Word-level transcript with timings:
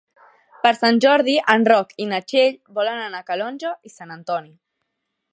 Per 0.61 0.69
Sant 0.77 0.95
Jordi 1.03 1.35
en 1.55 1.65
Roc 1.71 1.93
i 2.05 2.07
na 2.13 2.19
Txell 2.33 2.57
volen 2.79 3.01
anar 3.09 3.19
a 3.19 3.27
Calonge 3.27 3.75
i 3.89 3.93
Sant 3.99 4.15
Antoni. 4.17 4.51